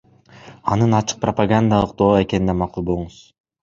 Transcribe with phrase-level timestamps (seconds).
[0.75, 3.27] Анын ачык пропагандалык доо экенине макул болуңуз.